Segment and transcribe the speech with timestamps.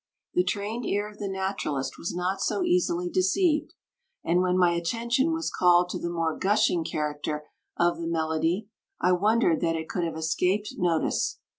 [0.33, 3.75] The trained ear of the naturalist was not so easily deceived,
[4.23, 7.45] and when my attention was called to the more gushing character
[7.77, 8.67] of the melody
[8.99, 11.37] I wondered that it could have escaped notice.